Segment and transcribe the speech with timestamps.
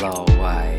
[0.00, 0.78] 老外。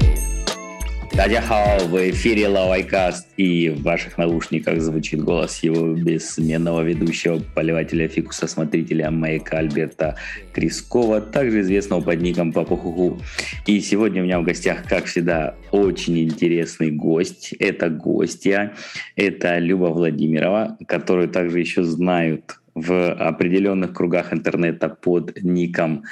[1.14, 8.48] Дадяхао, в эфире Лавайкаст, и в ваших наушниках звучит голос его бессменного ведущего, поливателя фикуса,
[8.48, 10.16] смотрителя Майка Альберта
[10.54, 13.20] Крискова, также известного под ником Папухуху.
[13.66, 17.54] И сегодня у меня в гостях, как всегда, очень интересный гость.
[17.60, 18.74] Это гостья,
[19.18, 26.04] это Люба Владимирова, которую также еще знают в определенных кругах интернета под ником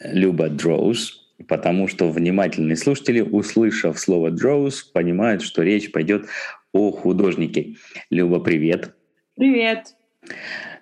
[0.00, 6.26] Люба Дроуз потому что внимательные слушатели, услышав слово «дроус», понимают, что речь пойдет
[6.72, 7.76] о художнике.
[8.10, 8.94] Люба, привет.
[9.36, 9.94] Привет.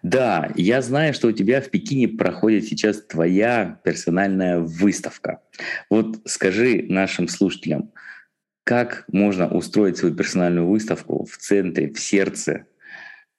[0.03, 5.41] Да, я знаю, что у тебя в Пекине проходит сейчас твоя персональная выставка.
[5.91, 7.93] Вот скажи нашим слушателям,
[8.65, 12.67] как можно устроить свою персональную выставку в центре, в сердце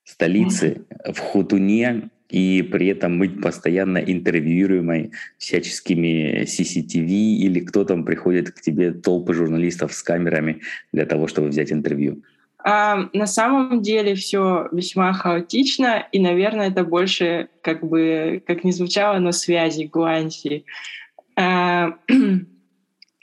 [0.03, 8.52] столицы, в Хутуне, и при этом быть постоянно интервьюируемой всяческими CCTV или кто там приходит
[8.52, 10.62] к тебе, толпы журналистов с камерами
[10.94, 12.24] для того, чтобы взять интервью?
[12.64, 18.72] А, на самом деле все весьма хаотично, и, наверное, это больше, как бы, как не
[18.72, 20.66] звучало, но связи Гуанси.
[21.36, 21.96] А,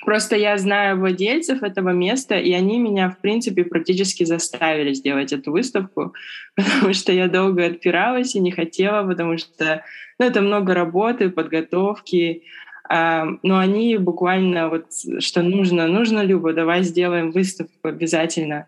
[0.08, 5.52] Просто я знаю владельцев этого места, и они меня, в принципе, практически заставили сделать эту
[5.52, 6.14] выставку,
[6.56, 9.84] потому что я долго отпиралась и не хотела, потому что
[10.18, 12.44] ну, это много работы, подготовки.
[12.88, 14.86] А, но они буквально вот,
[15.18, 18.66] что нужно, нужно, Люба, давай сделаем выставку обязательно.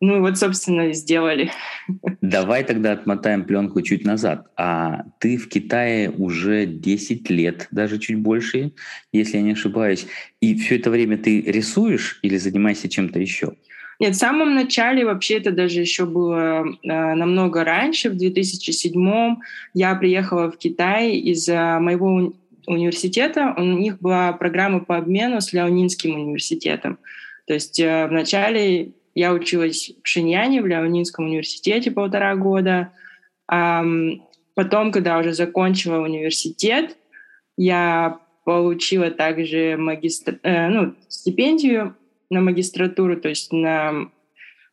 [0.00, 1.50] Ну вот, собственно, сделали.
[2.20, 4.46] Давай тогда отмотаем пленку чуть назад.
[4.56, 8.72] А ты в Китае уже 10 лет, даже чуть больше,
[9.12, 10.06] если я не ошибаюсь.
[10.40, 13.54] И все это время ты рисуешь или занимаешься чем-то еще?
[13.98, 19.36] Нет, в самом начале вообще это даже еще было э, намного раньше, в 2007
[19.74, 22.32] я приехала в Китай из моего
[22.68, 23.54] университета.
[23.56, 26.98] У них была программа по обмену с Леонинским университетом.
[27.46, 32.92] То есть э, вначале я училась в Шиньяне, в Леонинском университете полтора года.
[33.46, 36.96] Потом, когда уже закончила университет,
[37.56, 40.38] я получила также магистр...
[40.42, 41.96] Э, ну, стипендию
[42.30, 44.08] на магистратуру, то есть на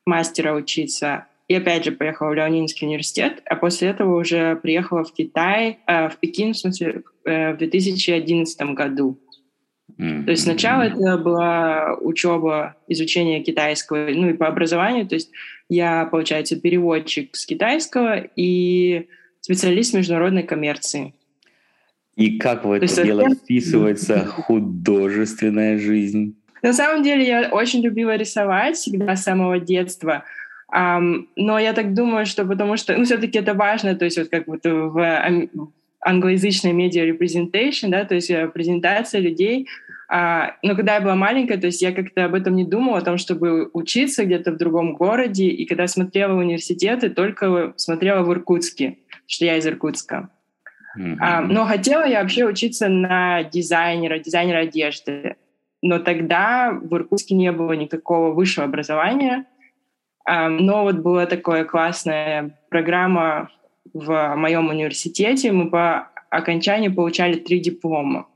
[0.05, 1.25] мастера учиться.
[1.47, 6.09] И опять же поехала в Леонинский университет, а после этого уже приехала в Китай, э,
[6.09, 9.19] в Пекин, в смысле, э, в 2011 году.
[9.97, 15.31] То есть сначала это была учеба, изучение китайского, ну и по образованию, то есть
[15.69, 19.07] я, получается, переводчик с китайского и
[19.39, 21.13] специалист международной коммерции.
[22.15, 26.35] И как в это есть, дело вписывается художественная жизнь?
[26.61, 30.23] На самом деле я очень любила рисовать всегда с самого детства.
[30.75, 34.29] Um, но я так думаю, что потому что, ну, все-таки это важно, то есть вот
[34.29, 35.21] как вот в
[36.05, 39.67] англоязычной медиа representation, да, то есть э, презентация людей,
[40.07, 43.01] а, но когда я была маленькая, то есть я как-то об этом не думала, о
[43.01, 45.47] том, чтобы учиться где-то в другом городе.
[45.47, 50.29] И когда смотрела университеты, только смотрела в Иркутске, что я из Иркутска.
[50.97, 51.17] Mm-hmm.
[51.19, 55.35] А, но хотела я вообще учиться на дизайнера, дизайнера одежды.
[55.81, 59.45] Но тогда в Иркутске не было никакого высшего образования.
[60.23, 63.49] А, но вот была такая классная программа
[63.93, 65.51] в моем университете.
[65.51, 68.27] Мы по окончании получали три диплома.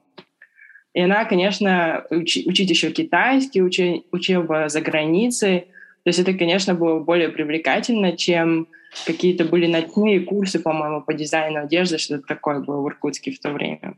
[1.00, 5.62] И она, конечно, уч, учить еще китайский, учи, учеба за границей.
[6.04, 8.68] То есть это, конечно, было более привлекательно, чем
[9.06, 13.52] какие-то были ночные курсы, по-моему, по дизайну одежды, что-то такое было в Иркутске в то
[13.52, 13.96] время.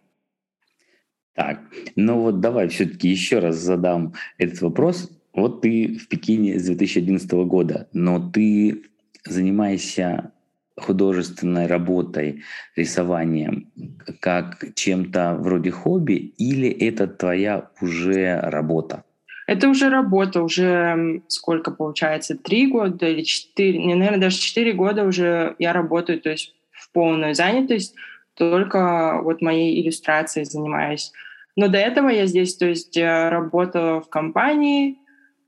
[1.33, 1.61] Так,
[1.95, 5.09] ну вот давай все-таки еще раз задам этот вопрос.
[5.33, 8.83] Вот ты в Пекине с 2011 года, но ты
[9.25, 10.33] занимаешься
[10.77, 12.43] художественной работой,
[12.75, 13.71] рисованием,
[14.19, 19.03] как чем-то вроде хобби, или это твоя уже работа?
[19.47, 25.03] Это уже работа, уже сколько получается, три года или четыре, не, наверное, даже четыре года
[25.03, 27.95] уже я работаю, то есть в полную занятость,
[28.35, 31.11] только вот моей иллюстрацией занимаюсь.
[31.55, 34.99] Но до этого я здесь, то есть э, работала в компании,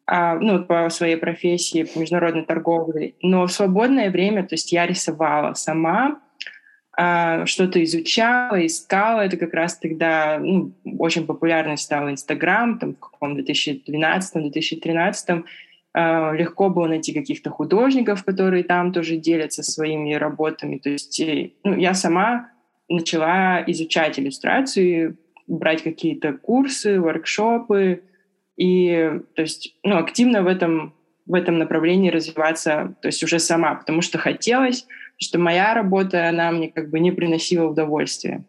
[0.05, 3.13] ну, по своей профессии, по международной торговле.
[3.21, 6.19] Но в свободное время, то есть я рисовала сама,
[6.95, 9.21] а, что-то изучала, искала.
[9.21, 15.44] Это как раз тогда ну, очень популярный стал Инстаграм, там в каком 2012-2013
[15.94, 20.77] а, легко было найти каких-то художников, которые там тоже делятся своими работами.
[20.77, 21.19] То есть
[21.63, 22.51] ну, я сама
[22.89, 25.17] начала изучать иллюстрацию,
[25.47, 28.03] брать какие-то курсы, воркшопы,
[28.57, 30.94] и то есть, ну, активно в этом,
[31.25, 34.85] в этом направлении развиваться, то есть уже сама, потому что хотелось,
[35.17, 38.44] что моя работа, она мне как бы не приносила удовольствия.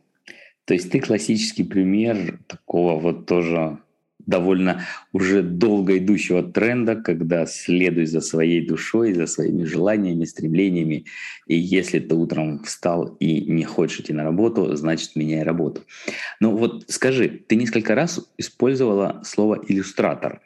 [0.65, 3.79] То есть ты классический пример такого вот тоже
[4.26, 4.82] довольно
[5.12, 11.06] уже долго идущего тренда, когда следуй за своей душой, за своими желаниями, стремлениями.
[11.47, 15.82] И если ты утром встал и не хочешь идти на работу, значит, меняй работу.
[16.41, 20.41] Ну вот скажи, ты несколько раз использовала слово «иллюстратор».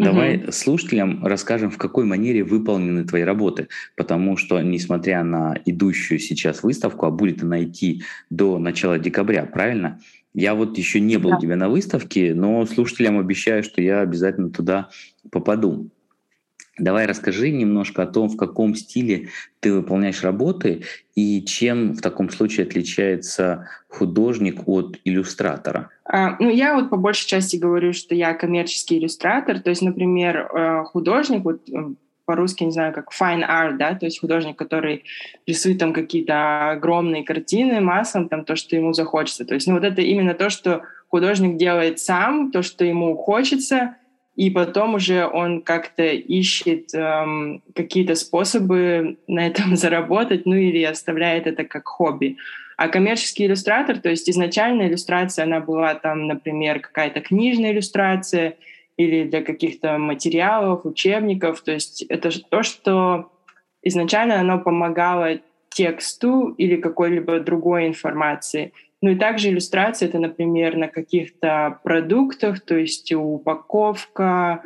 [0.00, 0.52] Давай угу.
[0.52, 3.68] слушателям расскажем, в какой манере выполнены твои работы,
[3.98, 10.00] потому что, несмотря на идущую сейчас выставку, а будет она идти до начала декабря, правильно?
[10.32, 11.36] Я вот еще не был да.
[11.36, 14.88] у тебя на выставке, но слушателям обещаю, что я обязательно туда
[15.30, 15.90] попаду.
[16.78, 19.28] Давай расскажи немножко о том, в каком стиле
[19.60, 20.84] ты выполняешь работы
[21.14, 25.90] и чем в таком случае отличается художник от иллюстратора.
[26.04, 29.60] А, ну, я вот по большей части говорю, что я коммерческий иллюстратор.
[29.60, 31.60] То есть, например, э, художник, вот
[32.30, 35.02] по-русски, не знаю, как fine art, да, то есть художник, который
[35.48, 39.44] рисует там какие-то огромные картины массом, там то, что ему захочется.
[39.44, 43.96] То есть, ну, вот это именно то, что художник делает сам, то, что ему хочется,
[44.36, 51.48] и потом уже он как-то ищет эм, какие-то способы на этом заработать, ну или оставляет
[51.48, 52.36] это как хобби.
[52.76, 58.54] А коммерческий иллюстратор, то есть изначально иллюстрация, она была там, например, какая-то книжная иллюстрация—
[59.00, 61.62] или для каких-то материалов, учебников.
[61.62, 63.32] То есть это то, что
[63.82, 68.72] изначально оно помогало тексту или какой-либо другой информации.
[69.00, 74.62] Ну и также иллюстрация это, например, на каких-то продуктах, то есть упаковка,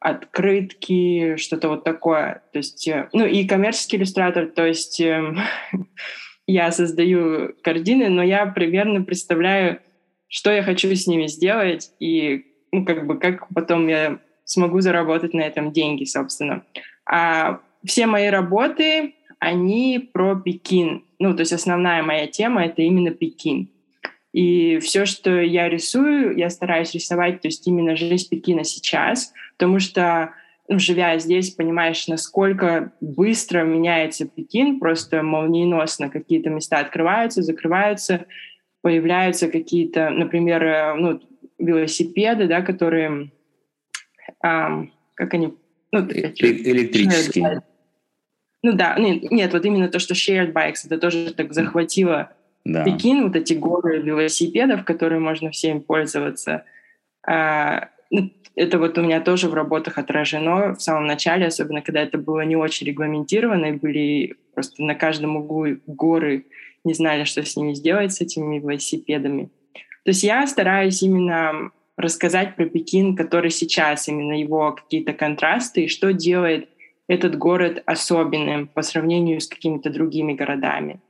[0.00, 2.42] открытки, что-то вот такое.
[2.52, 5.38] То есть, э, ну и коммерческий иллюстратор, то есть эм,
[6.48, 9.80] я создаю картины, но я примерно представляю,
[10.26, 15.34] что я хочу с ними сделать и ну, как бы, как потом я смогу заработать
[15.34, 16.64] на этом деньги, собственно.
[17.04, 21.04] А все мои работы, они про Пекин.
[21.18, 23.68] Ну, то есть основная моя тема— это именно Пекин.
[24.32, 29.78] И все, что я рисую, я стараюсь рисовать, то есть именно жизнь Пекина сейчас, потому
[29.78, 30.34] что,
[30.68, 38.26] ну, живя здесь, понимаешь, насколько быстро меняется Пекин, просто молниеносно какие-то места открываются, закрываются,
[38.82, 41.20] появляются какие-то, например, э, ну,
[41.58, 43.30] велосипеды, да, которые,
[44.42, 45.54] а, как они,
[45.92, 47.62] ну, э, электрические.
[48.62, 52.32] Ну да, нет, нет, вот именно то, что shared bikes, это тоже так захватило
[52.66, 52.82] да.
[52.82, 56.64] Пекин, вот эти горы велосипедов, которые можно всем пользоваться.
[57.24, 62.02] А, ну, это вот у меня тоже в работах отражено в самом начале, особенно когда
[62.02, 66.46] это было не очень регламентировано, и были просто на каждом углу горы,
[66.82, 69.50] не знали, что с ними сделать, с этими велосипедами.
[70.06, 75.88] То есть я стараюсь именно рассказать про Пекин, который сейчас, именно его какие-то контрасты, и
[75.88, 76.68] что делает
[77.08, 81.00] этот город особенным по сравнению с какими-то другими городами.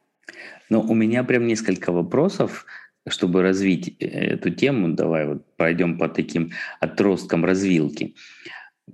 [0.70, 2.64] Ну, у меня прям несколько вопросов,
[3.06, 4.88] чтобы развить э, эту тему.
[4.88, 8.14] Давай вот пройдем по таким отросткам развилки.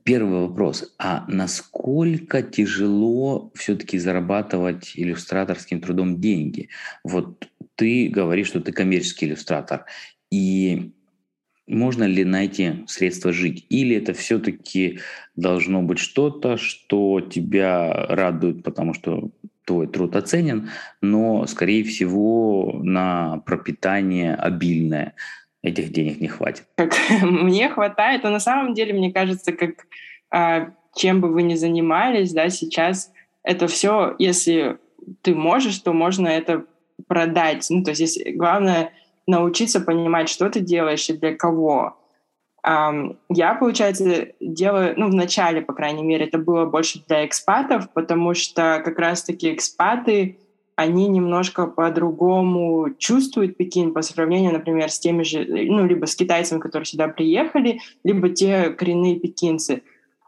[0.05, 0.95] Первый вопрос.
[0.99, 6.71] А насколько тяжело все-таки зарабатывать иллюстраторским трудом деньги?
[7.05, 9.85] Вот ты говоришь, что ты коммерческий иллюстратор.
[10.31, 10.93] И
[11.67, 13.67] можно ли найти средства жить?
[13.69, 15.01] Или это все-таки
[15.37, 19.31] должно быть что-то, что тебя радует, потому что
[19.65, 20.71] твой труд оценен,
[21.01, 25.15] но, скорее всего, на пропитание обильное
[25.63, 26.65] этих денег не хватит.
[26.77, 29.87] Как мне хватает, но на самом деле, мне кажется, как
[30.31, 34.79] а, чем бы вы ни занимались, да, сейчас это все, если
[35.23, 36.65] ты можешь, то можно это
[37.07, 37.67] продать.
[37.71, 38.93] Ну, то есть здесь главное
[39.27, 41.99] научиться понимать, что ты делаешь и для кого.
[42.65, 47.93] Um, я, получается, делаю, ну, в начале, по крайней мере, это было больше для экспатов,
[47.93, 50.39] потому что как раз-таки экспаты,
[50.77, 56.61] они немножко по-другому чувствуют Пекин по сравнению, например, с теми же, ну, либо с китайцами,
[56.61, 59.83] которые сюда приехали, либо те коренные пекинцы.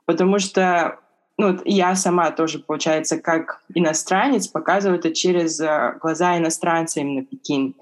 [0.07, 0.99] Потому что
[1.37, 7.75] ну, я сама тоже, получается, как иностранец, показываю это через э, глаза иностранца именно Пекин.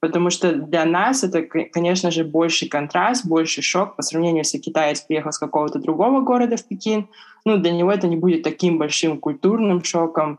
[0.00, 5.00] Потому что для нас это, конечно же, больший контраст, больший шок по сравнению, если китаец
[5.00, 7.08] приехал с какого-то другого города в Пекин.
[7.44, 10.38] Ну, для него это не будет таким большим культурным шоком.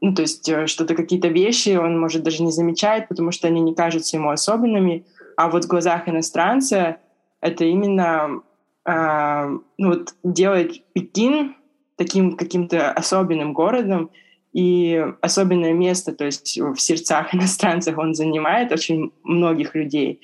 [0.00, 3.60] Ну, то есть э, что-то, какие-то вещи он, может, даже не замечает, потому что они
[3.60, 5.04] не кажутся ему особенными.
[5.36, 6.98] А вот в глазах иностранца
[7.40, 8.42] это именно
[8.84, 9.48] а,
[9.78, 11.56] ну, вот делает Пекин
[11.96, 14.10] таким каким-то особенным городом,
[14.52, 20.20] и особенное место, то есть в сердцах иностранцев он занимает очень многих людей.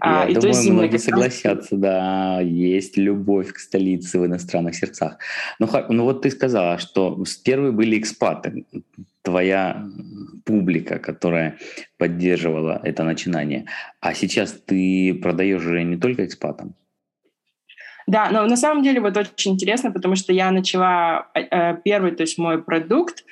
[0.00, 4.76] А, Я и думаю, то есть многие согласятся, да, есть любовь к столице в иностранных
[4.76, 5.18] сердцах.
[5.58, 8.64] Ну, ну вот ты сказала, что первые были экспаты.
[9.22, 9.84] Твоя
[10.44, 11.58] публика, которая
[11.98, 13.66] поддерживала это начинание.
[14.00, 16.74] А сейчас ты продаешь уже не только экспатам?
[18.06, 22.12] Да, но на самом деле вот очень интересно, потому что я начала э, э первый,
[22.12, 23.24] то есть мой продукт,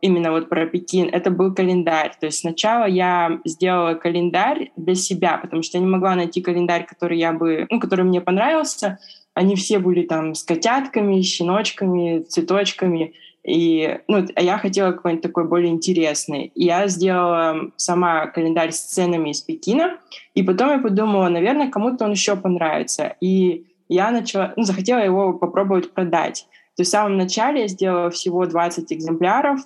[0.00, 2.12] именно вот про Пекин, это был календарь.
[2.20, 6.86] То есть сначала я сделала календарь для себя, потому что я не могла найти календарь,
[6.86, 8.98] который я бы, ну, который мне понравился.
[9.34, 13.14] Они все были там с котятками, щеночками, цветочками.
[13.44, 16.52] И ну, а я хотела какой-нибудь такой более интересный.
[16.54, 19.98] И я сделала сама календарь с ценами из Пекина.
[20.34, 23.16] И потом я подумала, наверное, кому-то он еще понравится.
[23.20, 26.46] И я начала, ну, захотела его попробовать продать.
[26.76, 29.60] То в самом начале я сделала всего 20 экземпляров,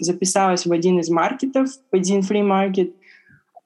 [0.00, 2.94] записалась в один из маркетов, в один фри-маркет,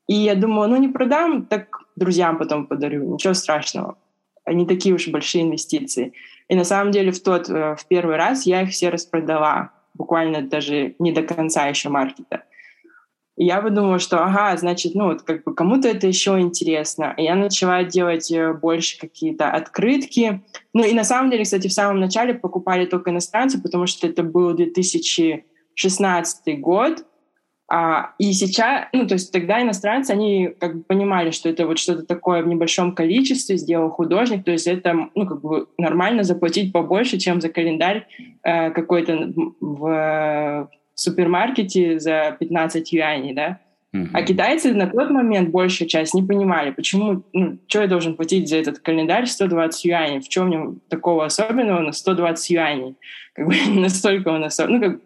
[0.07, 3.97] и я думала, ну не продам, так друзьям потом подарю, ничего страшного.
[4.45, 6.13] Они такие уж большие инвестиции.
[6.49, 10.43] И на самом деле в тот, э, в первый раз я их все распродала, буквально
[10.43, 12.45] даже не до конца еще маркета.
[13.37, 17.15] И я подумала, что ага, значит, ну вот как бы кому-то это еще интересно.
[17.17, 20.43] И я начала делать э, больше какие-то открытки.
[20.73, 24.23] Ну и на самом деле, кстати, в самом начале покупали только иностранцы, потому что это
[24.23, 27.05] был 2016 год.
[27.67, 31.79] А, и сейчас, ну то есть тогда иностранцы, они как бы понимали, что это вот
[31.79, 36.73] что-то такое в небольшом количестве сделал художник, то есть это, ну как бы нормально заплатить
[36.73, 38.07] побольше, чем за календарь
[38.43, 43.61] э, какой-то в в супермаркете за 15 юаней, да?
[43.95, 44.09] Uh-huh.
[44.13, 48.49] А китайцы на тот момент большая часть не понимали, почему, ну, что я должен платить
[48.49, 52.97] за этот календарь 120 юаней, в чем в нем такого особенного на 120 юаней,
[53.35, 55.01] как бы настолько он особенный, ну, как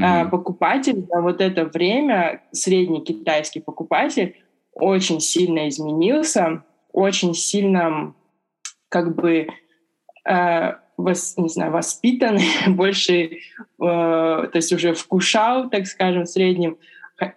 [0.00, 0.30] uh-huh.
[0.30, 4.36] покупатель за вот это время, средний китайский покупатель,
[4.72, 8.14] очень сильно изменился, очень сильно
[8.88, 9.48] как бы
[10.28, 13.28] э, вос, не знаю, воспитанный, больше, э,
[13.78, 16.78] то есть уже вкушал, так скажем, в среднем,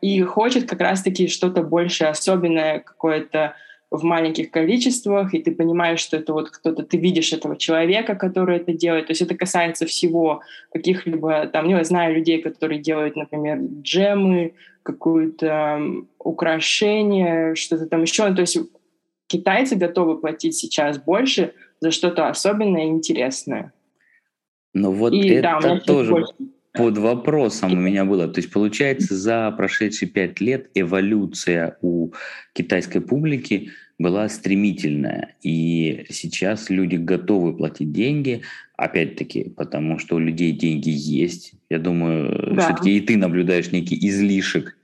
[0.02, 3.56] и хочет как раз-таки что-то больше особенное, какое-то
[3.90, 8.58] в маленьких количествах, и ты понимаешь, что это вот кто-то, ты видишь этого человека, который
[8.58, 9.08] это делает.
[9.08, 10.42] То есть это касается всего
[10.74, 15.82] каких-либо, там, не знаю, людей, которые делают, например, джемы, какое-то
[16.20, 18.34] украшение, что-то там еще.
[18.34, 18.58] То есть
[19.28, 23.74] китайцы готовы платить сейчас больше за что-то особенное и интересное.
[24.74, 26.34] Но вот и, это да, тоже больше.
[26.74, 28.28] под вопросом у меня было.
[28.28, 32.12] То есть, получается, за прошедшие пять лет эволюция у
[32.54, 35.36] китайской публики была стремительная.
[35.42, 38.44] И сейчас люди готовы платить деньги,
[38.76, 41.54] опять-таки, потому что у людей деньги есть.
[41.70, 42.66] Я думаю, да.
[42.66, 44.78] все-таки и ты наблюдаешь некий излишек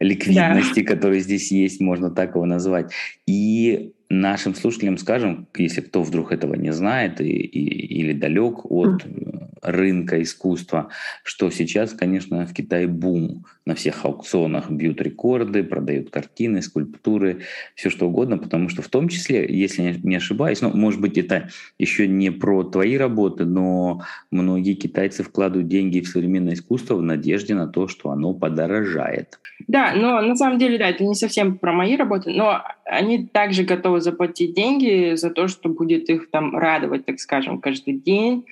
[0.00, 0.94] ликвидности, да.
[0.94, 2.92] который здесь есть, можно так его назвать.
[3.26, 9.04] И нашим слушателям скажем, если кто вдруг этого не знает и, и, или далек от
[9.64, 10.90] рынка искусства,
[11.22, 13.44] что сейчас, конечно, в Китае бум.
[13.66, 17.40] На всех аукционах бьют рекорды, продают картины, скульптуры,
[17.74, 21.48] все что угодно, потому что в том числе, если не ошибаюсь, ну, может быть, это
[21.78, 27.54] еще не про твои работы, но многие китайцы вкладывают деньги в современное искусство в надежде
[27.54, 29.40] на то, что оно подорожает.
[29.66, 33.64] Да, но на самом деле, да, это не совсем про мои работы, но они также
[33.64, 38.44] готовы заплатить деньги за то, что будет их там радовать, так скажем, каждый день.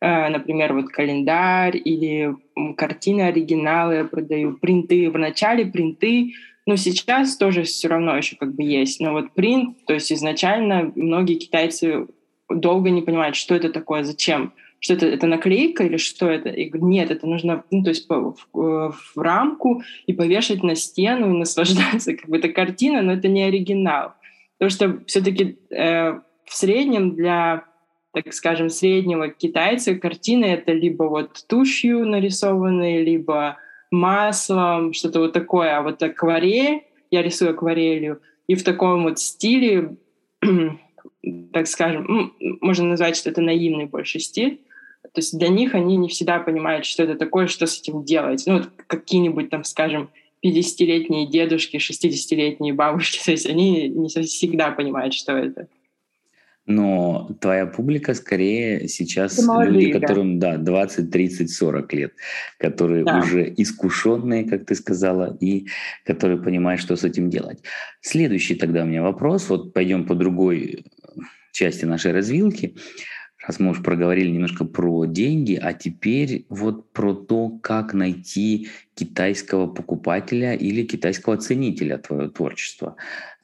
[0.00, 2.34] Э, например, вот календарь или
[2.76, 5.10] картины оригиналы я продаю, принты.
[5.10, 6.32] В начале принты,
[6.66, 9.00] но сейчас тоже все равно еще как бы есть.
[9.00, 12.06] Но вот принт, то есть изначально многие китайцы
[12.48, 16.48] долго не понимают, что это такое, зачем что это, это наклейка или что это?
[16.48, 21.34] И нет, это нужно, ну, то есть в, в, в рамку и повешать на стену
[21.34, 22.14] и наслаждаться.
[22.14, 24.14] Как бы это картина, но это не оригинал.
[24.58, 26.12] Потому что все-таки э,
[26.44, 27.64] в среднем для,
[28.12, 33.58] так скажем, среднего китайца картины это либо вот тушью нарисованные, либо
[33.90, 35.76] маслом, что-то вот такое.
[35.76, 39.96] А вот акварель, я рисую акварелью, и в таком вот стиле,
[41.52, 44.60] так скажем, можно назвать, что это наивный больше стиль,
[45.02, 48.44] то есть для них они не всегда понимают, что это такое, что с этим делать.
[48.46, 50.10] Ну, вот какие-нибудь там, скажем,
[50.44, 55.68] 50-летние дедушки, 60-летние бабушки, то есть они не всегда понимают, что это.
[56.66, 60.56] Но твоя публика скорее сейчас молодые, люди, которым да.
[60.56, 62.12] да, 20, 30, 40 лет,
[62.58, 63.18] которые да.
[63.18, 65.66] уже искушенные, как ты сказала, и
[66.04, 67.62] которые понимают, что с этим делать.
[68.00, 69.48] Следующий тогда у меня вопрос.
[69.48, 70.84] Вот пойдем по другой
[71.52, 72.76] части нашей развилки
[73.46, 79.66] раз мы уже проговорили немножко про деньги, а теперь вот про то, как найти китайского
[79.66, 82.96] покупателя или китайского ценителя твоего творчества.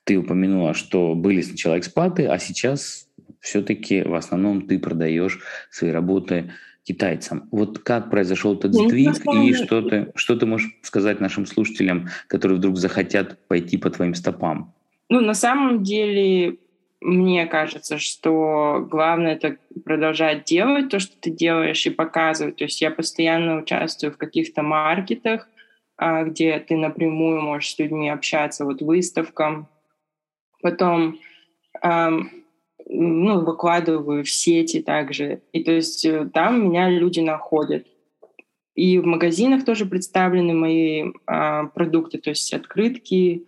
[0.05, 3.06] Ты упомянула, что были сначала экспаты, а сейчас
[3.47, 5.38] все-таки в основном ты продаешь
[5.71, 7.49] свои работы китайцам.
[7.53, 12.59] Вот как произошел этот сдвиг, и что ты, что ты можешь сказать нашим слушателям, которые
[12.59, 14.75] вдруг захотят пойти по твоим стопам?
[15.09, 16.57] Ну, на самом деле,
[17.00, 22.57] мне кажется, что главное это продолжать делать то, что ты делаешь, и показывать.
[22.57, 25.49] То есть я постоянно участвую в каких-то маркетах,
[25.97, 29.69] а, где ты напрямую можешь с людьми общаться, вот выставкам.
[30.62, 31.19] Потом
[32.88, 35.43] ну, выкладываю в сети также.
[35.52, 37.87] И то есть э, там меня люди находят.
[38.75, 43.47] И в магазинах тоже представлены мои а, продукты, то есть открытки,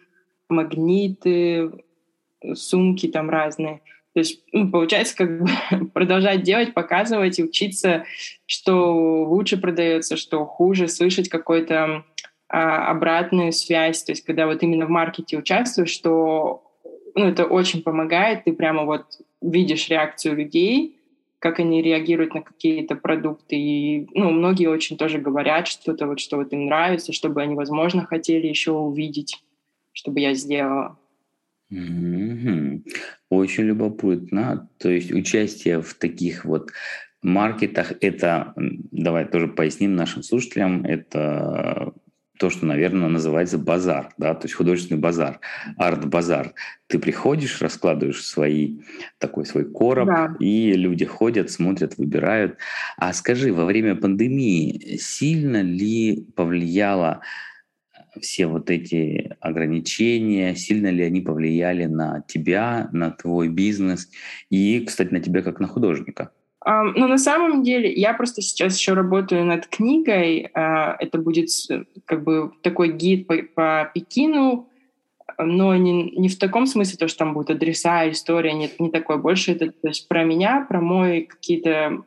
[0.49, 1.71] магниты,
[2.55, 3.83] сумки там разные.
[4.15, 5.49] То есть ну, получается как бы
[5.93, 8.05] продолжать делать, показывать и учиться,
[8.47, 12.05] что лучше продается, что хуже, слышать какой-то
[12.49, 14.03] а, обратную связь.
[14.03, 16.68] То есть когда вот именно в маркете участвуешь, что
[17.19, 19.05] ну, это очень помогает, ты прямо вот
[19.41, 20.97] видишь реакцию людей,
[21.39, 23.57] как они реагируют на какие-то продукты.
[23.57, 28.05] И ну, многие очень тоже говорят что-то, вот, что вот им нравится, чтобы они, возможно,
[28.05, 29.43] хотели еще увидеть,
[29.93, 30.99] чтобы я сделала.
[31.73, 32.83] Mm-hmm.
[33.31, 34.69] Очень любопытно.
[34.79, 36.71] То есть участие в таких вот
[37.23, 41.93] маркетах, это, давай тоже поясним нашим слушателям, это
[42.39, 45.41] то, что, наверное, называется базар, да, то есть художественный базар,
[45.77, 46.55] арт-базар.
[46.87, 48.79] Ты приходишь, раскладываешь свои,
[49.19, 50.37] такой свой короб, да.
[50.39, 52.57] и люди ходят, смотрят, выбирают.
[52.97, 57.21] А скажи, во время пандемии сильно ли повлияло
[58.21, 64.09] все вот эти ограничения, сильно ли они повлияли на тебя, на твой бизнес
[64.51, 66.31] и, кстати, на тебя как на художника?
[66.69, 70.51] Um, ну, на самом деле, я просто сейчас еще работаю над книгой.
[70.55, 71.49] Uh, это будет
[72.05, 74.69] как бы такой гид по, по Пекину,
[75.39, 79.17] но не, не в таком смысле, то, что там будут адреса, история, нет, не такой.
[79.17, 82.03] Больше это то есть про меня, про мой какие-то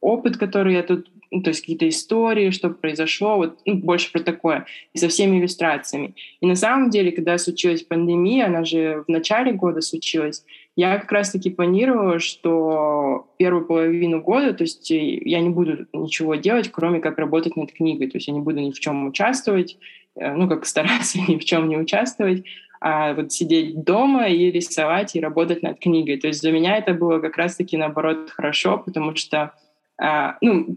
[0.00, 4.20] опыт, который я тут ну, то есть какие-то истории, что произошло, вот ну, больше про
[4.20, 6.14] такое, и со всеми иллюстрациями.
[6.40, 10.44] И на самом деле, когда случилась пандемия, она же в начале года случилась,
[10.76, 16.34] я как раз-таки планировала, что первую половину года, то есть э, я не буду ничего
[16.34, 19.78] делать, кроме как работать над книгой, то есть я не буду ни в чем участвовать,
[20.16, 22.44] э, ну, как стараться ни в чем не участвовать,
[22.80, 26.18] а вот сидеть дома и рисовать, и работать над книгой.
[26.18, 29.54] То есть для меня это было как раз-таки, наоборот, хорошо, потому что,
[29.96, 30.76] а, ну,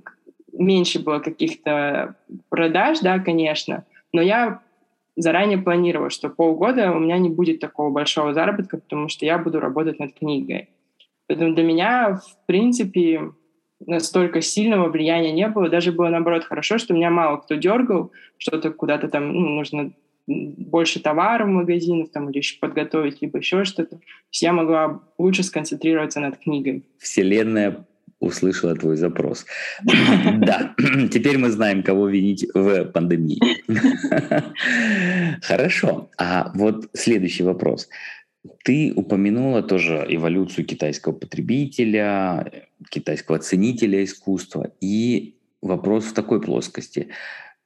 [0.53, 2.15] меньше было каких-то
[2.49, 3.83] продаж, да, конечно,
[4.13, 4.61] но я
[5.17, 9.59] заранее планировала, что полгода у меня не будет такого большого заработка, потому что я буду
[9.59, 10.69] работать над книгой.
[11.27, 13.31] Поэтому для меня, в принципе,
[13.85, 15.69] настолько сильного влияния не было.
[15.69, 19.91] Даже было, наоборот, хорошо, что меня мало кто дергал, что-то куда-то там ну, нужно
[20.27, 23.99] больше товара в магазинах там, или еще подготовить, либо еще что-то.
[24.31, 26.83] Я могла лучше сконцентрироваться над книгой.
[26.99, 27.85] Вселенная
[28.19, 29.45] услышала твой запрос.
[30.37, 30.75] Да,
[31.11, 33.39] теперь мы знаем, кого винить в пандемии.
[35.41, 36.09] Хорошо.
[36.17, 37.89] А вот следующий вопрос.
[38.63, 42.51] Ты упомянула тоже эволюцию китайского потребителя,
[42.89, 44.71] китайского ценителя искусства.
[44.81, 47.09] И вопрос в такой плоскости.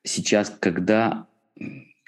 [0.04, 1.28] Сейчас, когда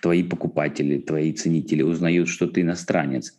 [0.02, 3.38] твои покупатели, твои ценители узнают, что ты иностранец,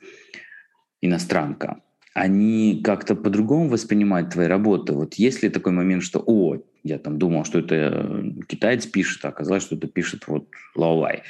[1.02, 1.82] иностранка,
[2.14, 4.92] они как-то по-другому воспринимают твои работы?
[4.92, 9.24] Вот есть ли такой момент, что, о, я там думал, что это э, китаец пишет,
[9.24, 10.46] а оказалось, что это пишет вот
[10.76, 11.22] Лаолай.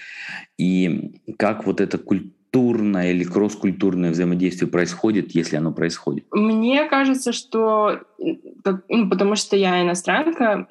[0.58, 6.26] И как вот это культурное или кросс-культурное взаимодействие происходит, если оно происходит?
[6.30, 10.68] Мне кажется, что, ну, потому что я иностранка,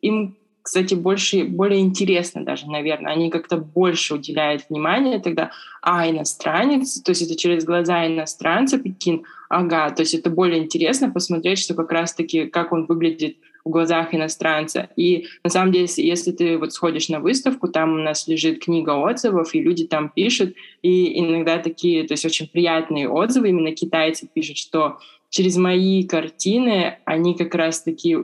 [0.00, 3.12] им кстати, больше, более интересно даже, наверное.
[3.12, 5.50] Они как-то больше уделяют внимания тогда,
[5.82, 11.10] а иностранец, то есть это через глаза иностранца Пекин, ага, то есть это более интересно
[11.10, 14.88] посмотреть, что как раз-таки, как он выглядит в глазах иностранца.
[14.96, 18.90] И на самом деле, если ты вот сходишь на выставку, там у нас лежит книга
[18.90, 24.28] отзывов, и люди там пишут, и иногда такие, то есть очень приятные отзывы, именно китайцы
[24.32, 24.98] пишут, что
[25.30, 28.18] через мои картины они как раз-таки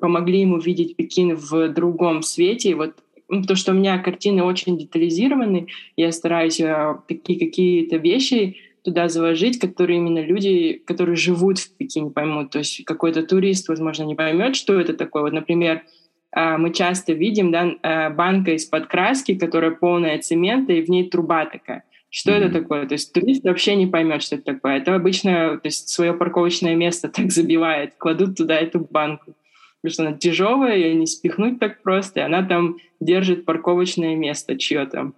[0.00, 2.70] помогли ему видеть Пекин в другом свете.
[2.70, 2.94] И вот
[3.28, 9.08] ну, то, что у меня картины очень детализированы, я стараюсь а, такие какие-то вещи туда
[9.08, 12.50] заложить, которые именно люди, которые живут в Пекине, поймут.
[12.50, 15.22] То есть какой-то турист, возможно, не поймет, что это такое.
[15.22, 15.82] Вот, например,
[16.32, 21.08] а, мы часто видим да, а, банка из-под краски, которая полная цемента, и в ней
[21.08, 21.84] труба такая.
[22.10, 22.34] Что mm-hmm.
[22.36, 22.86] это такое?
[22.86, 24.78] То есть турист вообще не поймет, что это такое.
[24.78, 29.34] Это обычно то есть, свое парковочное место так забивает, кладут туда эту банку
[29.80, 34.56] потому что она тяжелая, ее не спихнуть так просто, и она там держит парковочное место
[34.56, 35.12] чье-то.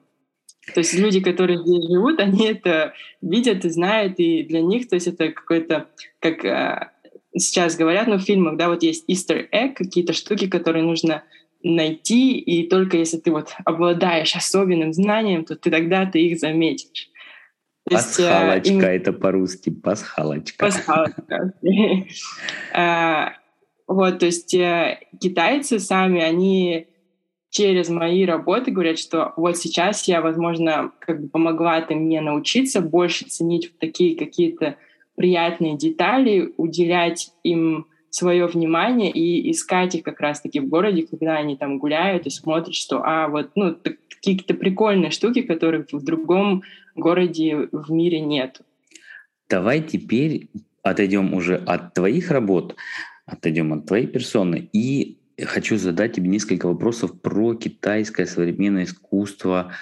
[0.75, 2.93] То есть люди, которые здесь живут, они это
[3.23, 5.89] видят и знают, и для них, то есть это какой-то
[6.21, 6.91] как э,
[7.37, 11.25] сейчас говорят, но в фильмах, да, вот есть easter egg, какие-то штуки, которые нужно
[11.63, 17.09] найти, и только если ты вот обладаешь особенным знанием, то ты тогда ты их заметишь.
[17.89, 20.67] То пасхалочка есть, э, это по-русски, пасхалочка.
[20.67, 21.55] Пасхалочка.
[23.91, 26.87] Вот, то есть э, китайцы сами, они
[27.51, 32.83] через мои работы говорят, что вот сейчас я, возможно, как бы помогла ты мне научиться
[32.83, 34.77] больше ценить такие какие-то
[35.17, 41.57] приятные детали, уделять им свое внимание и искать их как раз-таки в городе, когда они
[41.57, 43.77] там гуляют и смотрят, что, а, вот, ну,
[44.09, 46.63] какие-то прикольные штуки, которых в другом
[46.95, 48.61] городе в мире нет.
[49.49, 50.47] Давай теперь
[50.85, 52.77] отойдем уже от твоих работ,
[53.31, 59.73] отойдем от твоей персоны и хочу задать тебе несколько вопросов про китайское современное искусство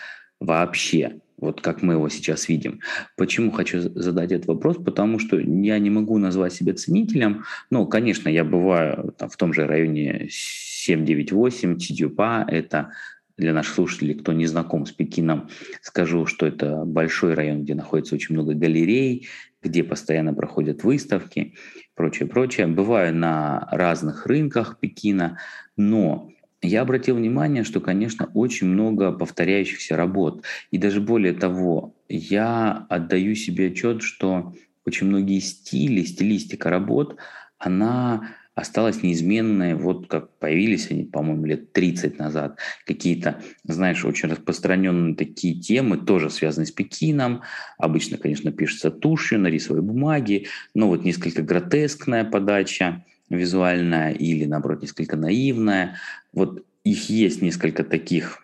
[0.40, 2.80] вообще вот как мы его сейчас видим.
[3.16, 4.76] Почему хочу задать этот вопрос?
[4.76, 7.44] Потому что я не могу назвать себя ценителем.
[7.70, 12.90] Ну, конечно, я бываю там, в том же районе 798, Чидюпа, это
[13.38, 15.48] для наших слушателей, кто не знаком с Пекином,
[15.81, 19.29] скажу, что это большой район, где находится очень много галерей,
[19.62, 21.55] где постоянно проходят выставки,
[21.94, 22.66] прочее, прочее.
[22.66, 25.38] Бываю на разных рынках Пекина,
[25.77, 30.44] но я обратил внимание, что, конечно, очень много повторяющихся работ.
[30.70, 37.16] И даже более того, я отдаю себе отчет, что очень многие стили, стилистика работ,
[37.59, 42.59] она осталась неизменной, вот как появились они, по-моему, лет 30 назад.
[42.85, 47.42] Какие-то, знаешь, очень распространенные такие темы, тоже связанные с Пекином.
[47.79, 54.83] Обычно, конечно, пишется тушью на рисовой бумаге, но вот несколько гротескная подача визуальная или, наоборот,
[54.83, 55.97] несколько наивная.
[56.33, 58.42] Вот их есть несколько таких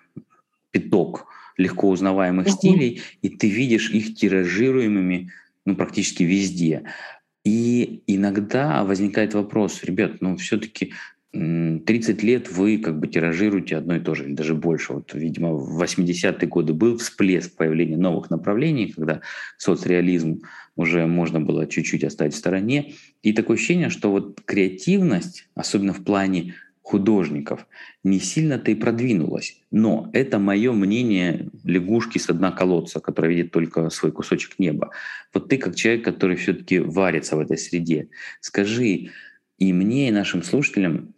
[0.71, 5.31] пяток легко узнаваемых стилей, и ты видишь их тиражируемыми
[5.65, 6.83] ну, практически везде.
[7.45, 10.93] И иногда возникает вопрос, ребят, ну все-таки
[11.33, 14.93] 30 лет вы как бы тиражируете одно и то же, или даже больше.
[14.93, 19.21] Вот, видимо, в 80-е годы был всплеск появления новых направлений, когда
[19.59, 20.43] соцреализм
[20.77, 22.95] уже можно было чуть-чуть оставить в стороне.
[23.23, 27.67] И такое ощущение, что вот креативность, особенно в плане художников,
[28.05, 29.59] не сильно-то и продвинулась.
[29.71, 34.91] Но это мое мнение лягушки с дна колодца, которая видит только свой кусочек неба.
[35.33, 38.09] Вот ты как человек, который все-таки варится в этой среде,
[38.41, 39.09] скажи,
[39.59, 41.15] и мне, и нашим слушателям,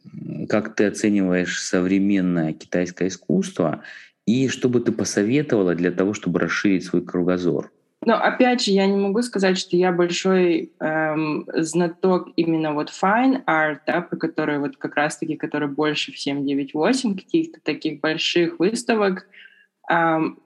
[0.48, 3.82] как ты оцениваешь современное китайское искусство,
[4.24, 7.72] и что бы ты посоветовала для того, чтобы расширить свой кругозор?
[8.06, 13.44] Но опять же, я не могу сказать, что я большой эм, знаток именно вот fine
[13.46, 19.26] art, да, про который вот как раз-таки, который больше в 798 каких-то таких больших выставок.
[19.90, 20.38] Эм,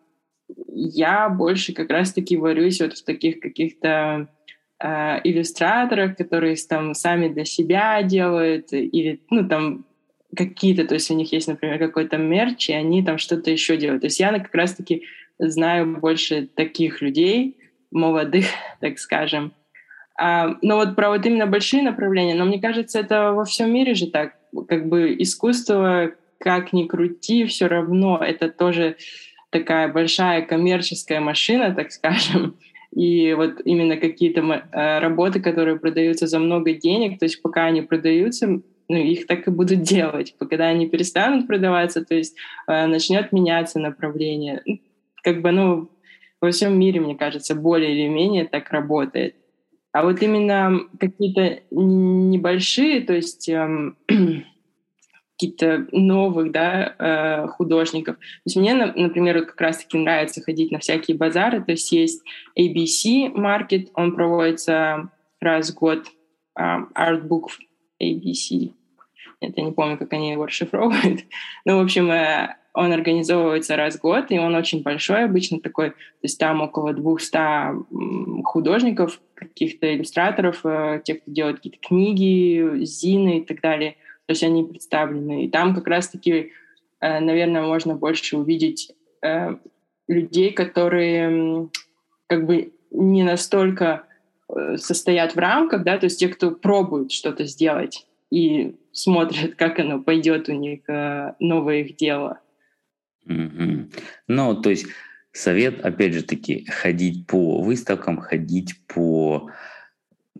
[0.69, 4.29] я больше как раз-таки варюсь вот в таких каких-то
[4.79, 9.85] э, иллюстраторах, которые там сами для себя делают, или, ну, там,
[10.35, 14.01] какие-то, то есть у них есть, например, какой-то мерч, и они там что-то еще делают.
[14.01, 15.03] То есть я как раз-таки
[15.41, 17.57] знаю больше таких людей,
[17.91, 18.47] молодых,
[18.81, 19.53] так скажем.
[20.19, 23.95] А, но вот про вот именно большие направления, но мне кажется, это во всем мире
[23.95, 24.35] же так.
[24.69, 28.97] Как бы искусство, как ни крути, все равно это тоже
[29.51, 32.57] такая большая коммерческая машина, так скажем.
[32.95, 37.83] И вот именно какие-то э, работы, которые продаются за много денег, то есть пока они
[37.83, 40.35] продаются, ну, их так и будут делать.
[40.39, 44.63] Когда они перестанут продаваться, то есть э, начнет меняться направление.
[45.23, 45.91] Как бы, ну,
[46.41, 49.37] во всем мире, мне кажется, более или менее так работает.
[49.93, 53.97] А вот именно какие-то небольшие, то есть эм,
[55.33, 58.17] какие-то новых да, э, художников.
[58.17, 61.63] То есть мне, например, вот как раз-таки нравится ходить на всякие базары.
[61.63, 62.23] То есть есть
[62.59, 66.07] ABC Market, он проводится раз в год,
[66.57, 67.49] э, Art Book
[68.01, 68.73] ABC.
[69.41, 71.25] Это я не помню, как они его расшифровывают.
[71.65, 75.91] Ну, в общем, э, он организовывается раз в год, и он очень большой обычно такой.
[75.91, 83.39] То есть там около 200 художников, каких-то иллюстраторов, э, тех, кто делает какие-то книги, зины
[83.39, 83.97] и так далее–
[84.31, 85.47] то есть они представлены.
[85.47, 86.53] И там как раз-таки,
[87.01, 89.57] э, наверное, можно больше увидеть э,
[90.07, 91.69] людей, которые
[92.29, 94.05] как бы не настолько
[94.77, 100.01] состоят в рамках, да, то есть те, кто пробуют что-то сделать и смотрят, как оно
[100.01, 100.83] пойдет у них,
[101.41, 102.39] новое их дело.
[103.27, 103.95] Mm-hmm.
[104.29, 104.87] Ну, то есть
[105.33, 109.51] совет, опять же таки, ходить по выставкам, ходить по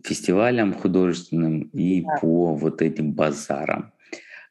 [0.03, 2.17] фестивалям художественным и да.
[2.19, 3.93] по вот этим базарам.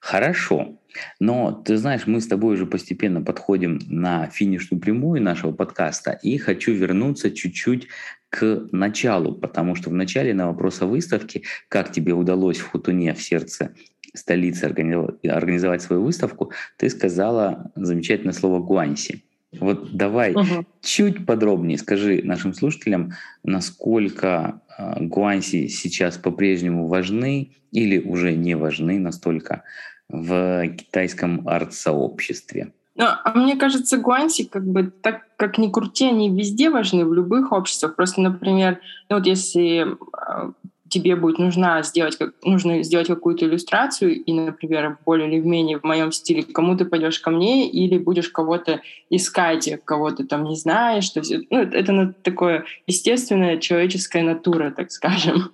[0.01, 0.81] Хорошо.
[1.21, 6.37] Но ты знаешь, мы с тобой уже постепенно подходим на финишную прямую нашего подкаста, и
[6.39, 7.89] хочу вернуться чуть-чуть
[8.29, 13.15] к началу, потому что в начале на вопрос о выставке, как тебе удалось в Хутуне,
[13.15, 13.75] в сердце
[14.15, 19.25] столицы организовать свою выставку, ты сказала замечательное слово «гуанси».
[19.59, 20.65] Вот давай угу.
[20.81, 29.01] чуть подробнее скажи нашим слушателям, насколько э, гуанси сейчас по-прежнему важны или уже не важны
[29.01, 29.65] настолько
[30.09, 32.73] в китайском арт-сообществе.
[32.97, 37.15] Ну, а мне кажется, гуанси, как бы так как ни крути, они везде важны, в
[37.15, 37.97] любых обществах.
[37.97, 40.53] Просто, например, ну вот если а,
[40.91, 45.85] тебе будет нужна сделать, как, нужно сделать какую-то иллюстрацию, и, например, более или менее в
[45.85, 50.57] моем стиле, кому ты пойдешь ко мне, или будешь кого-то искать, кого ты там не
[50.57, 51.09] знаешь.
[51.11, 55.53] То есть, ну, это, это такое естественная человеческая натура, так скажем.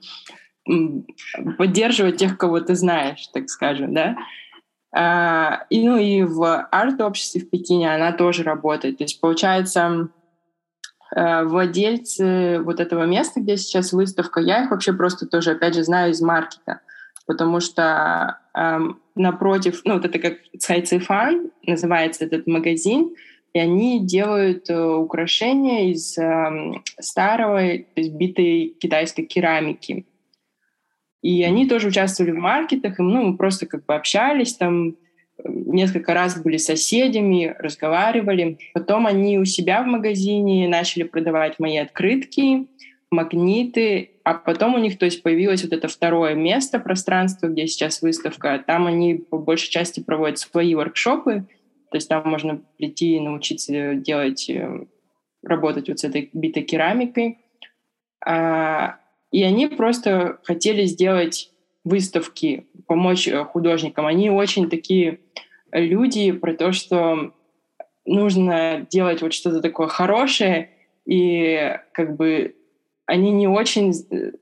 [1.59, 4.17] Поддерживать тех, кого ты знаешь, так скажем, да.
[4.93, 8.99] А, и, ну, и в арт-обществе в Пекине она тоже работает.
[8.99, 10.09] То есть, получается,
[11.17, 16.13] владельцы вот этого места, где сейчас выставка, я их вообще просто тоже, опять же, знаю
[16.13, 16.81] из маркета,
[17.27, 23.15] потому что эм, напротив, ну, вот это как Цай Цифан, называется этот магазин,
[23.57, 27.59] и они делают э, украшения из э, старого,
[27.97, 30.05] есть битой китайской керамики.
[31.23, 34.97] И они тоже участвовали в маркетах, и ну, мы просто как бы общались там,
[35.45, 38.59] несколько раз были соседями, разговаривали.
[38.75, 42.67] Потом они у себя в магазине начали продавать мои открытки,
[43.11, 48.03] магниты, а потом у них, то есть, появилось вот это второе место, пространство, где сейчас
[48.03, 48.63] выставка.
[48.67, 51.47] Там они по большей части проводят свои воркшопы,
[51.91, 54.87] то есть там можно прийти и научиться делать, э,
[55.43, 57.39] работать вот с этой битой керамикой.
[58.25, 58.99] А,
[59.31, 61.53] и они просто хотели сделать
[61.87, 64.07] выставки, помочь э, художникам.
[64.07, 65.21] Они очень такие
[65.73, 67.33] люди про то, что
[68.05, 70.71] нужно делать вот что-то такое хорошее,
[71.07, 72.57] и как бы
[73.07, 73.93] они не очень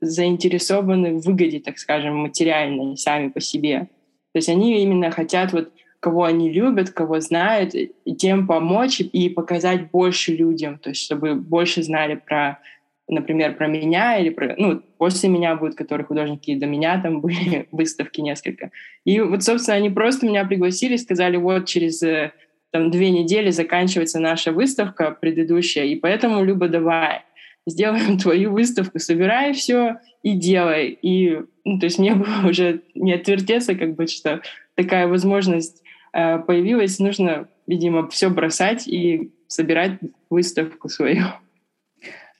[0.01, 3.89] заинтересованы в выгоде, так скажем, материальной сами по себе.
[4.33, 7.73] То есть они именно хотят вот кого они любят, кого знают,
[8.17, 12.59] тем помочь и показать больше людям, то есть чтобы больше знали про
[13.07, 14.55] например, про меня или про...
[14.57, 18.71] Ну, после меня будут, которые художники, до меня там были выставки несколько.
[19.03, 22.31] И вот, собственно, они просто меня пригласили, сказали, вот через э,
[22.71, 27.21] там, две недели заканчивается наша выставка предыдущая, и поэтому, Люба, давай,
[27.67, 30.97] сделаем твою выставку, собирай все и делай.
[31.01, 34.41] И, ну, то есть мне было уже не отвертеться, как бы, что
[34.75, 41.25] такая возможность э, появилась, нужно, видимо, все бросать и собирать выставку свою.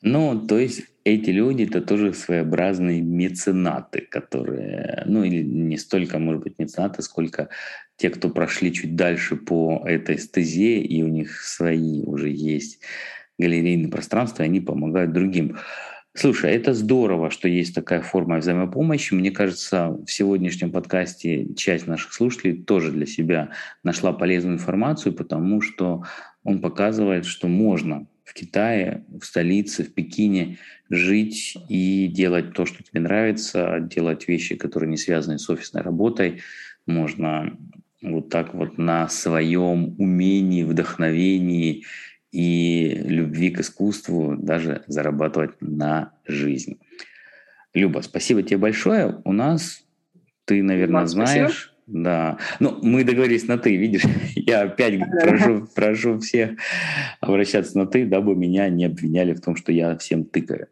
[0.08, 6.44] Ну, то есть эти люди это тоже своеобразные меценаты, которые, ну или не столько, может
[6.44, 7.50] быть, меценаты, сколько
[7.98, 12.82] те, кто прошли чуть дальше по этой стезе, и у них свои уже есть
[13.39, 15.58] галерейные пространства, и они помогают другим.
[16.13, 19.15] Слушай, это здорово, что есть такая форма взаимопомощи.
[19.15, 23.50] Мне кажется, в сегодняшнем подкасте часть наших слушателей тоже для себя
[23.82, 26.04] нашла полезную информацию, потому что
[26.44, 30.58] он показывает, что можно в Китае, в столице, в Пекине
[30.90, 36.42] жить и делать то, что тебе нравится, делать вещи, которые не связаны с офисной работой.
[36.86, 37.58] Можно
[38.02, 41.86] вот так вот на своем умении, вдохновении
[42.32, 46.80] и любви к искусству даже зарабатывать на жизнь.
[47.74, 49.22] Люба, спасибо тебе большое.
[49.24, 49.86] У нас,
[50.46, 51.75] ты, наверное, Вам знаешь, спасибо.
[51.88, 52.39] Да.
[52.60, 54.04] Ну, мы договорились на «ты», видишь?
[54.36, 56.52] Я опять прошу, прошу всех
[57.19, 60.67] обращаться на «ты», дабы меня не обвиняли в том, что я всем тыкаю.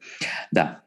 [0.51, 0.81] Да.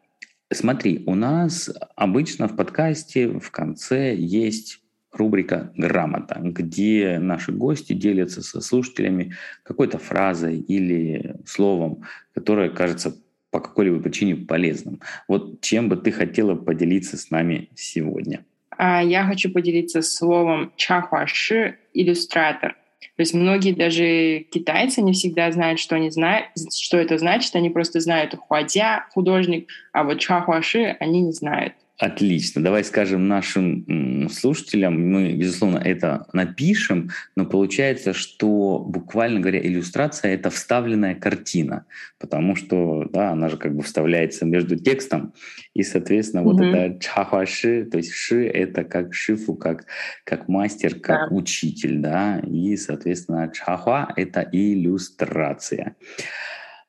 [0.53, 4.81] Смотри, у нас обычно в подкасте в конце есть
[5.13, 12.03] рубрика «Грамота», где наши гости делятся со слушателями какой-то фразой или словом,
[12.35, 13.17] которое кажется
[13.51, 15.01] по какой-либо причине полезным.
[15.29, 18.45] Вот чем бы ты хотела поделиться с нами сегодня?
[18.77, 22.77] А я хочу поделиться словом чахуаши– иллюстратор.
[23.17, 27.55] То есть многие даже китайцы не всегда знают, что они знают, что это значит.
[27.57, 31.73] Они просто знают хуадя, художник, а вот чахуаши они не знают.
[31.99, 32.63] Отлично.
[32.63, 40.51] Давай скажем нашим слушателям, мы, безусловно, это напишем, но получается, что, буквально говоря, иллюстрация— это
[40.51, 41.87] вставленная картина,
[42.19, 45.33] потому что, да, она же как бы вставляется между текстом,
[45.73, 46.45] и, соответственно, mm-hmm.
[46.45, 49.87] вот это чахуаши, то есть ши— это как шифу, как,
[50.25, 51.35] как мастер, как да.
[51.35, 55.97] учитель, да, и, соответственно, чахуа— это иллюстрация.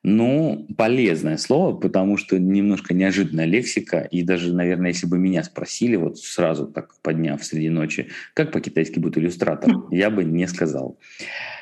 [0.04, 4.00] Ну, полезное слово, потому что немножко неожиданная лексика.
[4.00, 9.00] И даже, наверное, если бы меня спросили, вот сразу так подняв среди ночи, как по-китайски
[9.00, 10.98] будет иллюстратор, я бы не сказал.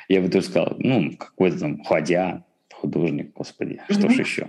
[0.08, 4.48] Я бы тоже сказал, ну, какой-то там ходя, художник, господи, что ж еще.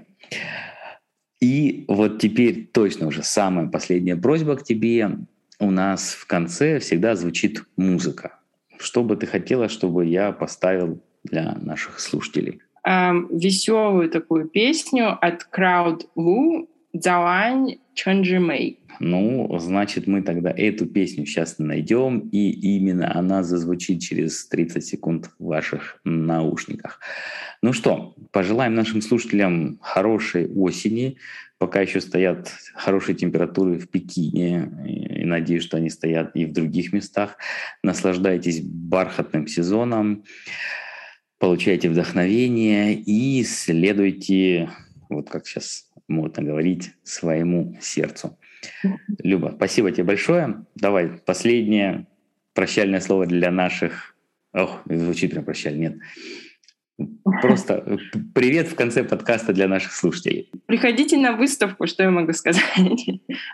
[1.40, 5.12] И вот теперь точно уже самая последняя просьба к тебе.
[5.60, 8.40] У нас в конце всегда звучит музыка.
[8.80, 12.62] Что бы ты хотела, чтобы я поставил для наших слушателей?
[12.88, 18.80] Эм, веселую такую песню от Crowd Wu «Дзауань Чонджимэй».
[19.02, 25.30] Ну, значит, мы тогда эту песню сейчас найдем, и именно она зазвучит через 30 секунд
[25.38, 27.02] в ваших наушниках.
[27.62, 31.18] Ну что, пожелаем нашим слушателям хорошей осени,
[31.58, 36.94] пока еще стоят хорошие температуры в Пекине, и надеюсь, что они стоят и в других
[36.94, 37.36] местах.
[37.84, 40.24] Наслаждайтесь бархатным сезоном,
[41.40, 44.70] получайте вдохновение и следуйте,
[45.10, 48.38] вот как сейчас модно говорить, своему сердцу.
[49.24, 50.66] Люба, спасибо тебе большое.
[50.76, 52.08] Давай последнее
[52.54, 54.16] прощальное слово для наших...
[54.54, 55.90] Ох, звучит прям прощальное.
[55.90, 56.00] Нет
[57.24, 58.00] Просто
[58.34, 60.50] привет в конце подкаста для наших слушателей.
[60.66, 62.66] Приходите на выставку, что я могу сказать.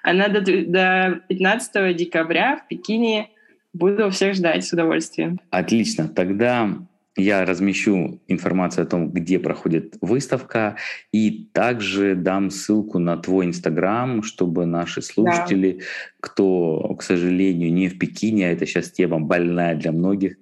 [0.03, 3.29] Она до, до 15 декабря в Пекине.
[3.73, 5.41] Буду всех ждать с удовольствием.
[5.49, 6.07] Отлично.
[6.07, 6.69] Тогда
[7.15, 10.77] я размещу информацию о том, где проходит выставка,
[11.11, 15.85] и также дам ссылку на твой Инстаграм, чтобы наши слушатели, да.
[16.19, 20.37] кто, к сожалению, не в Пекине, а это сейчас тема больная для многих,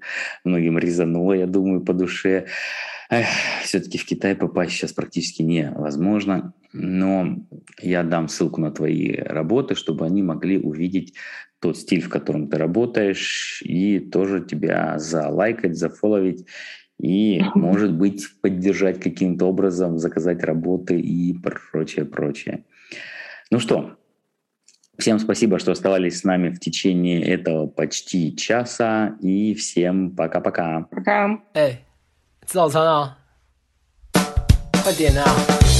[0.46, 2.46] многим резанула, я думаю, по душе,
[3.64, 7.36] все-таки в Китай попасть сейчас практически невозможно, но
[7.82, 11.14] я дам ссылку на твои работы, чтобы они могли увидеть
[11.61, 16.47] тот стиль, в котором ты работаешь, и тоже тебя залайкать, зафоловить,
[17.01, 22.65] и, может быть, поддержать каким-то образом, заказать работы и прочее, прочее.
[23.51, 23.97] Ну что,
[24.99, 30.87] всем спасибо, что оставались с нами в течение этого почти часа, и всем пока-пока.
[30.91, 31.41] Пока.
[31.55, 31.87] Эй,
[32.47, 33.19] 吃早餐啊！
[34.85, 35.80] 快点啊！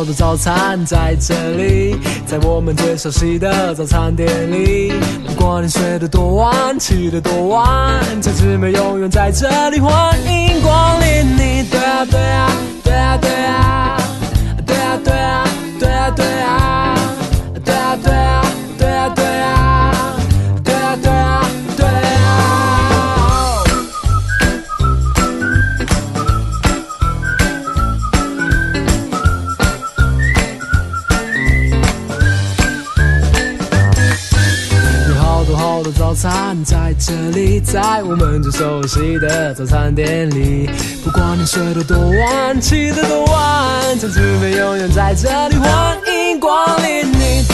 [0.00, 4.94] 好的早餐在这里，在我们最熟悉的早餐店里。
[5.26, 11.68] 不管你睡得多晚，起得多晚，餐姊妹永远在这里，欢迎光临你。
[11.68, 12.50] 对啊，对啊，
[12.82, 13.98] 对啊，对啊。
[14.66, 15.44] 对啊，对啊，
[15.78, 16.10] 对啊，
[36.64, 40.68] 在这里，在我们最熟悉的早餐店里。
[41.02, 47.49] 不管你睡得多晚，起得多晚，餐姊妹永远在这里，欢迎光临你。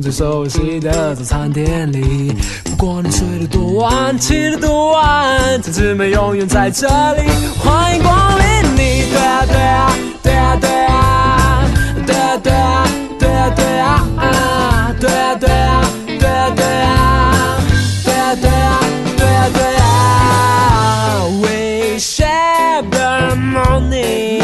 [0.00, 2.32] 最熟悉的早餐店里，
[2.64, 8.44] 不管你睡得多晚，起得多晚，同志们永远在这里欢迎光临。
[8.74, 9.18] 你对
[9.48, 9.92] 对啊
[10.22, 11.64] 对啊对啊，
[12.06, 12.86] 对啊对啊
[13.18, 15.84] 对啊对啊，对啊对啊
[16.18, 17.58] 对啊对啊，
[18.04, 18.80] 对啊对啊
[19.16, 19.82] 对啊对啊。
[21.42, 24.41] We share the morning。